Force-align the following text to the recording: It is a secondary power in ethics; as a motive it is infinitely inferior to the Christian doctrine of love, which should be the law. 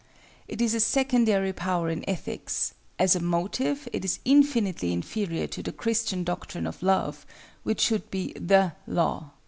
It 0.47 0.61
is 0.61 0.73
a 0.73 0.79
secondary 0.79 1.53
power 1.53 1.87
in 1.91 2.03
ethics; 2.09 2.73
as 2.97 3.15
a 3.15 3.19
motive 3.19 3.87
it 3.93 4.03
is 4.03 4.17
infinitely 4.25 4.91
inferior 4.93 5.45
to 5.45 5.61
the 5.61 5.71
Christian 5.71 6.23
doctrine 6.23 6.65
of 6.65 6.81
love, 6.81 7.23
which 7.61 7.81
should 7.81 8.09
be 8.09 8.33
the 8.33 8.73
law. 8.87 9.29